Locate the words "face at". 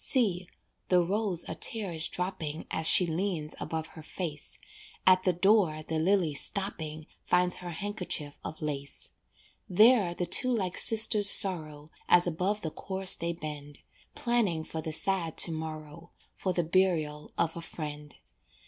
4.01-5.21